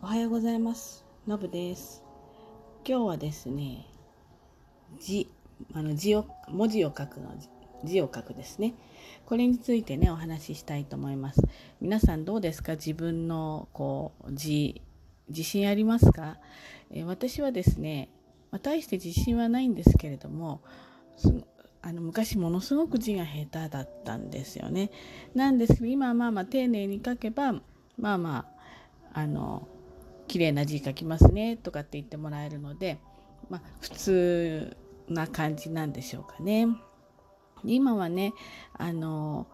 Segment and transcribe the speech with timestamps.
[0.00, 1.04] おはようございます。
[1.26, 2.04] のぶです。
[2.86, 3.84] 今日はですね、
[5.00, 5.28] 字、
[5.74, 7.34] あの字を、文字を書くの
[7.82, 8.74] 字を書くですね。
[9.26, 11.42] これについてね、お話ししたいと思います。
[11.80, 12.74] 皆さんどうですか？
[12.76, 14.82] 自分のこう字、
[15.30, 16.38] 自信ありますか、
[16.92, 18.08] えー私はですね、
[18.52, 20.62] まあ大して自信はないんですけれども、
[21.16, 21.44] す
[21.82, 24.92] あの昔ものすごく字が下手だったんですよね。
[25.34, 27.54] なんですけど今はまあまあ丁寧に書けば
[27.98, 28.46] まあま
[29.12, 29.66] ああの
[30.28, 32.98] 綺麗な字書きますねとかって言ってもらえるので、
[33.50, 34.76] まあ、普通
[35.08, 36.68] な感じなんでしょうかね。
[37.64, 38.34] 今はね
[38.74, 39.48] あの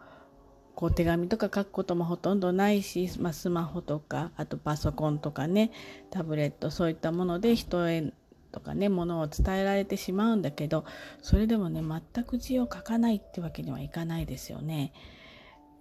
[0.75, 5.71] こう手紙とか書くこともほとんどないし、まあ、スマホとかあとパソコンとかね
[6.11, 8.13] タブレットそういったもので人へ
[8.53, 10.85] とかねものを伝えられてしまうんだけど
[11.23, 14.93] それでもね全く字を書かないってわけにはいかないですよね。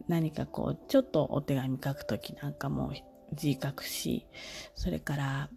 [0.08, 2.92] 何かこうちょっとお手紙書く時なんかも
[3.36, 4.26] 字書くし
[4.76, 5.50] それから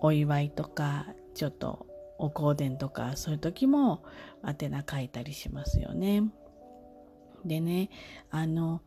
[0.00, 1.86] お祝いとかちょっと
[2.18, 4.04] お香典とかそういう時も
[4.46, 6.22] 宛名書いたりしますよね。
[7.44, 7.90] でね
[8.30, 8.80] あの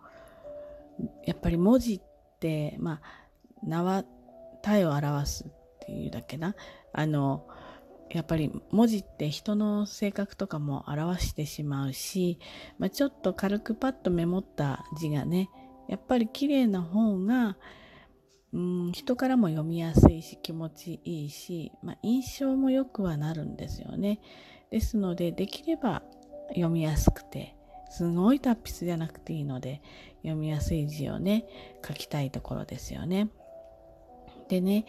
[1.26, 2.02] やっぱり文字っ
[2.40, 3.02] てまあ
[3.64, 4.04] 名は
[4.64, 5.48] 体を表すっ
[5.80, 6.56] ていうだけな
[6.94, 7.48] あの
[8.10, 12.40] やっぱり文字って人の性格とかも表してしまうし、
[12.80, 15.50] まあ、ちょっと軽くパッとメモった字がね
[15.88, 17.58] やっぱり綺麗な方が
[18.54, 24.20] うん人からも読みやすいし気持ちいいし、まあ、印象も良くはなるんですよね。
[24.72, 26.02] ですのでできれば
[26.50, 27.56] 読みやすくて
[27.90, 29.82] すごい達筆じゃなくていいので
[30.22, 31.46] 読みやすい字をね
[31.86, 33.30] 書きたいところですよね。
[34.50, 34.86] でね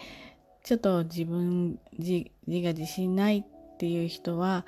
[0.65, 4.67] ちょっと自分字字が自信ないっていう人は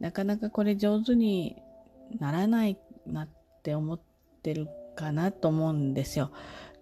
[0.00, 1.56] なかなかこれ上手に
[2.18, 3.28] ならないなっ
[3.62, 4.00] て思っ
[4.42, 6.30] てるかなと思うんですよ。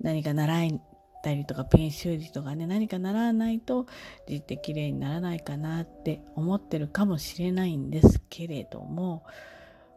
[0.01, 0.81] 何か習い
[1.23, 3.87] たりとかペン習字とかね何か習わないと
[4.27, 9.25] 字って綺麗にならないかなって思ってるかもしれないんですけれども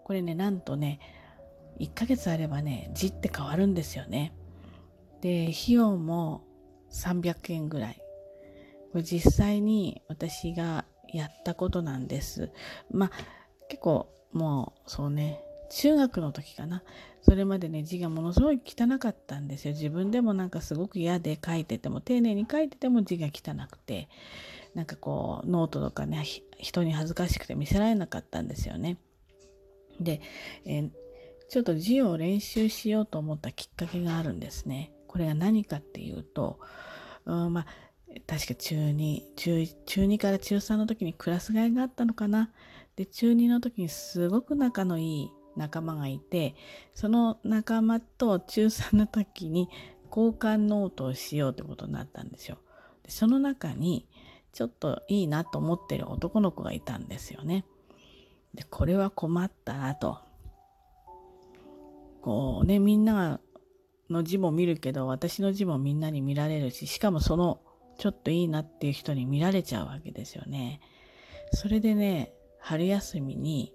[0.04, 1.00] これねなんとね
[1.80, 4.34] 1ヶ月あればね字って変わるんですよね。
[5.22, 6.44] で費用も
[6.92, 8.02] 300円ぐらい
[8.92, 12.52] これ実際に私がやったことなんです。
[12.92, 13.12] まあ
[13.70, 15.42] 結構もうそうね
[15.76, 16.84] 中学の時かな
[17.22, 24.10] それまでね字がものすごい汚かったんですよ自分でもなんかすごく嫌で書いてても丁寧に書いてても字が汚くて
[24.76, 26.26] なんかこうノートとかね
[26.58, 28.98] 人に恥ずかしくて見せられなかったんですよね。
[30.00, 30.22] で、
[30.66, 30.90] えー
[31.50, 34.92] ちょっと字を練習しようと思ったきっかけがあるんですね。
[35.06, 36.60] これが何かっていうと、
[37.26, 37.66] うん、まあ
[38.26, 42.50] 確か中2中中2から中3の時にクラス替えがあったのかな。
[42.96, 46.56] で中2の時にすごく仲のいい仲間がいて
[46.94, 49.70] その仲間と中3の時に
[50.10, 52.58] 交換ノートをしようってことになったんですよ。
[53.04, 54.08] でその中に
[54.52, 57.66] ちょっといいなと思ってる男の子がいたんですよね。
[58.54, 60.20] でこれは困ったなと。
[62.22, 63.42] こうねみんな
[64.10, 67.60] の字も見るけど私の字もみんなに見られるししかもその
[67.98, 70.80] ちょっといいなっていう人に見られちゃうわけですよね。
[71.52, 73.74] それでね春休みに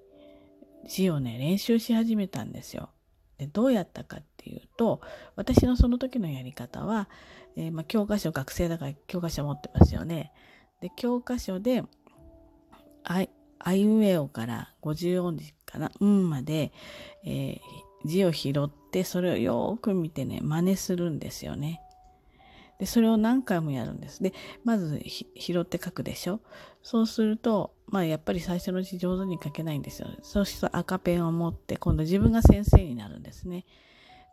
[0.86, 2.90] 字をね練習し始めたんですよ。
[3.38, 5.00] でどうやったかっていうと
[5.36, 7.08] 私のその時のやり方は、
[7.56, 10.32] えーまあ、教科書学生だから教科書持ってますよね。
[10.80, 11.84] で教科書で
[13.04, 13.30] あい
[13.60, 16.72] あいうえおから50音字かな「うん」まで、
[17.24, 17.58] えー
[18.04, 21.82] 字を拾ってそれをよーく見てね真似するんですよね。
[22.78, 24.22] でそれを何回もやるんです。
[24.22, 24.32] で
[24.64, 25.00] まず
[25.36, 26.40] 拾って書くでしょ
[26.82, 30.08] そうするとまあやっぱり最初のうち上手に書けないんですよ。
[30.22, 33.66] そうすると赤ペンを持って今度自分が先生になるんですね。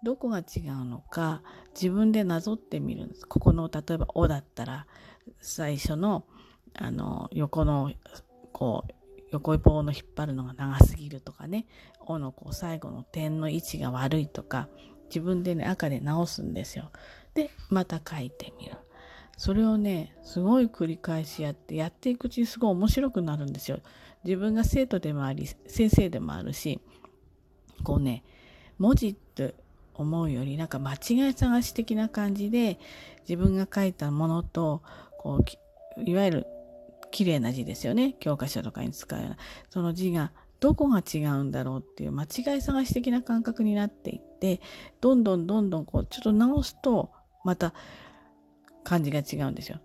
[0.03, 1.41] どこが違うのか
[1.73, 3.27] 自分でなぞってみるんです。
[3.27, 4.85] ここの例えば「お」だったら
[5.41, 6.25] 最初の
[6.75, 7.91] あの横の
[8.51, 8.93] こう
[9.31, 11.65] 横棒の引っ張るのが長すぎるとかね
[12.05, 14.69] 「お」のこう最後の点の位置が悪いとか
[15.05, 16.91] 自分でね赤で直すんですよ。
[17.35, 18.77] でまた書いてみる。
[19.37, 23.79] それをねすごい繰り返しやってやっていくうちにすごい面白くなるんですよ。
[24.23, 26.79] 自分が生徒でもあり先生でもあるし
[27.83, 28.23] こうね
[28.79, 29.53] 文字って
[29.93, 32.79] 思うよりなんか間違い探し的な感じで
[33.27, 34.81] 自分が書いたものと
[35.19, 35.39] こ
[35.97, 36.47] ういわゆる
[37.11, 39.37] 綺麗な字ですよね教科書とかに使うような
[39.69, 44.59] その字がどこが違うんだろうっていう間違い探し的な感覚になっていって
[44.99, 47.11] どんどんどんどんこうちょっと直すと
[47.45, 47.73] また
[48.83, 49.79] 漢字が違うんですよ。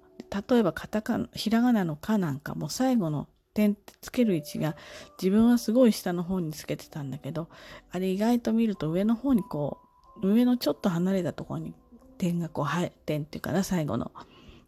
[0.48, 4.76] 例えばカタカナひらがなの「か」なんかも最後の点つける位置が
[5.20, 7.48] 自分はすごい下の方につけてたんだけど
[7.90, 9.78] あれ意外と見ると上の方にこ
[10.22, 11.74] う上のちょっと離れたところに
[12.18, 14.12] 点がこう点っていうかな最後の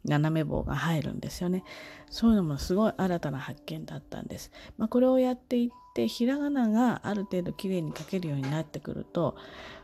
[0.04, 1.64] 斜め棒が入るんですよね。
[2.10, 4.50] そういうのもすごい新たな発見だったんです。
[4.76, 9.36] まあ、これをやっていってひらがながある程度きれいに書けるようになってくると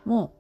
[0.05, 0.38] もう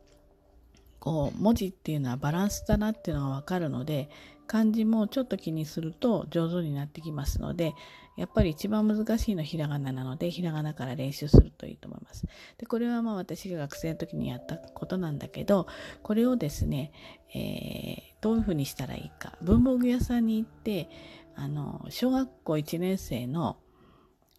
[1.00, 4.10] こう文字っていうのはバランスだなっていうのがわかるので
[4.46, 7.74] 漢字もちょっと気にすると上手になってきますので
[8.16, 12.26] やっぱり一番難しいのはひらがななのでひらがなから練習するといいと思います。
[12.56, 15.68] でこれはまあ私が学生の時にやったことなんだけど
[16.02, 16.90] これをですね、
[17.32, 20.88] えー、どういうふうにしたらいいか文房具屋さんに行って
[21.36, 23.56] あの小学校1年生の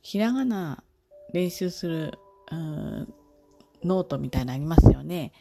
[0.01, 0.83] ひらがな
[1.31, 2.19] 練習する
[2.51, 5.31] ノートみたいなのありますよね。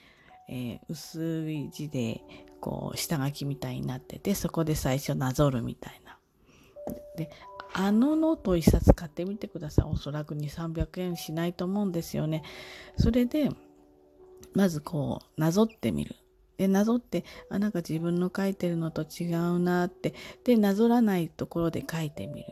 [0.49, 2.23] えー、薄い字で
[2.61, 6.19] こう下書きみたいになっててそこで最初なぞるみたいな。
[7.17, 7.31] で
[7.73, 9.85] あのノートを一冊買ってみてください。
[9.87, 12.43] おそらく2、300円しないと思うんですよね。
[12.97, 13.51] それで、
[14.55, 16.17] まずこう、なぞってみる。
[16.57, 20.15] で、なぞって、あ、なんか自分の書いてるのと違うなって。
[20.45, 22.47] で、なぞらないところで書いてみる。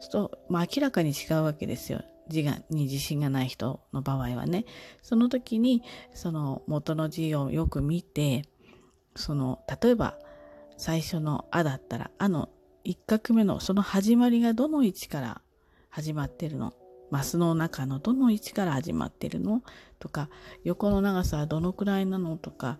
[0.00, 2.02] そうと、まあ明らかに違うわけですよ。
[2.28, 4.64] 字がに自信がない人の場合はね
[5.02, 5.82] その時に
[6.14, 8.44] その元の字をよく見て
[9.16, 10.18] その例えば
[10.76, 12.48] 最初の「あ」だったら「あ」の
[12.84, 15.42] 一画目のその始まりがどの位置から
[15.90, 16.72] 始まってるの？
[17.10, 19.62] マスの中のどの位置から始まってるの？
[19.98, 20.28] とか
[20.64, 22.36] 横の長さはどのくらいなの？
[22.36, 22.78] とか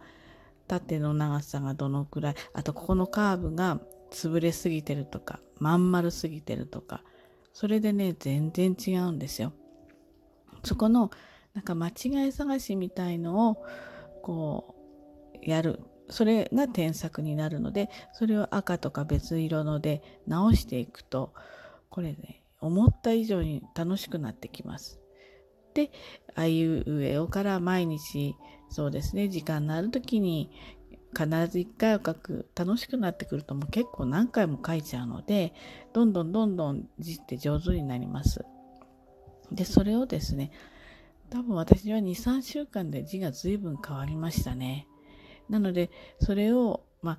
[0.66, 2.34] 縦の長さがどのくらい？
[2.52, 3.80] あとここのカーブが
[4.10, 7.02] 潰れすぎてるとかまん丸すぎてるとか
[7.58, 9.52] それでね、全然違うんですよ。
[10.62, 11.10] そこの、
[11.54, 13.56] なんか間違い探しみたいのを、
[14.22, 14.76] こ
[15.44, 15.80] う、やる。
[16.08, 21.34] それが添削になるので、それを赤とか別色ので直していくと、
[21.90, 25.00] これね、思った以上に楽しくなってきます。
[25.74, 25.90] で、
[26.36, 28.36] あいうえおから毎日、
[28.68, 30.52] そうですね、時間のある時に
[31.16, 32.48] 必ず一回は書く。
[32.54, 35.54] 楽しくなってくるともう結構何回も書いちゃうので
[35.92, 38.44] どんどんどんどん字って上手になります。
[39.50, 40.50] でそれをですね
[41.30, 44.86] 多分私は23週間で字が随分変わりましたね。
[45.48, 45.90] なので
[46.20, 47.18] それをまあ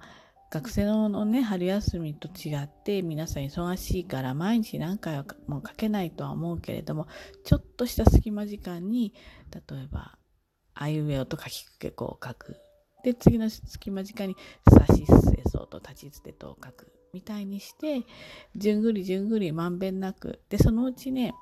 [0.51, 7.07] 学生のね春休みと違って皆さん忙しいから毎日何回はもう書けないとは思うけれども
[7.43, 9.13] ちょっとした隙間時間に
[9.53, 10.17] 例えば
[10.73, 12.57] あいうえおと書きかけ子を書く。
[13.03, 14.35] で、次の隙間時間に、
[14.69, 16.91] さしすせそうと立ちつてとを書く。
[17.11, 18.05] みたいにして、
[18.55, 20.39] じゅんぐりじゅんぐりまんべんなく。
[20.49, 21.33] で、そのうちね、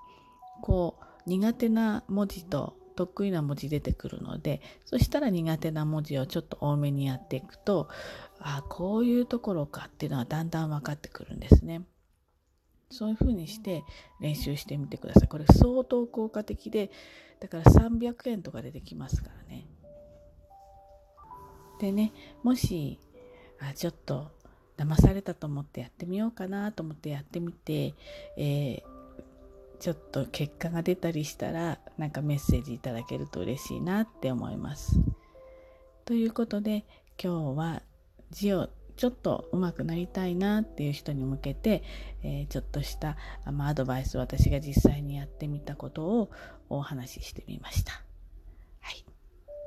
[0.61, 7.89] こう、苦手な文字と得意な文字出てくるので、そしたら苦手な文字をちょっと多めにやっていくと、
[8.39, 11.83] あこういうところかっていうのはだんだん分かってくるんですね。
[12.89, 13.83] そういうふうにして
[14.21, 15.27] 練習してみてください。
[15.27, 16.91] これ相当効果的で、
[17.39, 19.67] だから300円とかでできますからね。
[21.79, 22.13] でね
[22.43, 22.99] もし
[23.59, 24.31] あちょっと
[24.77, 27.95] 騙されたと思ってやってみようかなと思ってやってみて、
[28.37, 28.83] えー、
[29.79, 34.99] ちょっと結果が出たりしたらなんかメッセージいただけると嬉しいなって思います。
[36.05, 36.85] ということで
[37.21, 37.81] 今日は
[38.29, 41.83] 字をちょっと上手くなりたいなっていう人に向けて、
[42.23, 43.15] えー、ちょっとした、
[43.51, 46.31] まあ、アドバイス私が実際にやってみたことを
[46.69, 48.06] お話ししてみました。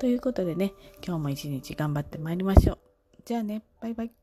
[0.01, 0.73] ということでね、
[1.07, 2.79] 今日も一日頑張ってまいりましょう。
[3.27, 4.20] じゃあね、バイバイ。